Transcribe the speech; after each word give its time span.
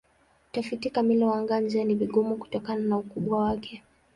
Utafiti 0.49 0.89
kamili 0.89 1.23
wa 1.23 1.35
anga-nje 1.37 1.83
ni 1.83 1.95
vigumu 1.95 2.35
kutokana 2.37 2.81
na 2.81 2.97
ukubwa 2.97 3.37
wake. 3.39 3.83